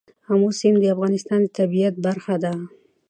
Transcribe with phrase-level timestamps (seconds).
[0.31, 2.53] آمو سیند د افغانستان د طبیعت برخه ده.